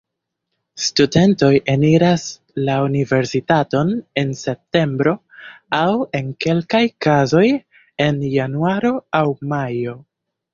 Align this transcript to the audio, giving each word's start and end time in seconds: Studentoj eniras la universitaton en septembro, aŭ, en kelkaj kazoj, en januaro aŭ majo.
Studentoj 0.83 1.49
eniras 1.73 2.23
la 2.69 2.77
universitaton 2.85 3.91
en 4.21 4.31
septembro, 4.39 5.13
aŭ, 5.81 5.91
en 6.21 6.33
kelkaj 6.47 6.83
kazoj, 7.09 7.45
en 8.09 8.19
januaro 8.39 8.93
aŭ 9.21 9.25
majo. 9.55 9.95